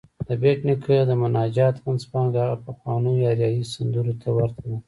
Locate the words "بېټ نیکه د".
0.41-1.11